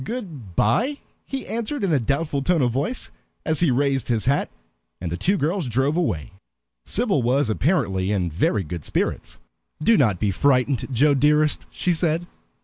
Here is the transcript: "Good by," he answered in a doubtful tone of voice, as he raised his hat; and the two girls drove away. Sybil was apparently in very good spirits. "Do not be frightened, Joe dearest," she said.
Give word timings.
"Good 0.03 0.55
by," 0.55 0.97
he 1.27 1.45
answered 1.45 1.83
in 1.83 1.93
a 1.93 1.99
doubtful 1.99 2.41
tone 2.41 2.63
of 2.63 2.71
voice, 2.71 3.11
as 3.45 3.59
he 3.59 3.69
raised 3.69 4.07
his 4.07 4.25
hat; 4.25 4.49
and 4.99 5.11
the 5.11 5.15
two 5.17 5.37
girls 5.37 5.67
drove 5.67 5.95
away. 5.95 6.31
Sybil 6.83 7.21
was 7.21 7.51
apparently 7.51 8.11
in 8.11 8.31
very 8.31 8.63
good 8.63 8.83
spirits. 8.83 9.37
"Do 9.83 9.97
not 9.97 10.19
be 10.19 10.31
frightened, 10.31 10.87
Joe 10.91 11.13
dearest," 11.13 11.67
she 11.69 11.93
said. 11.93 12.25